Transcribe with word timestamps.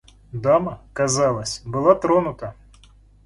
Дама, 0.45 0.73
казалось, 0.93 1.61
была 1.63 1.93
тронута. 1.93 2.53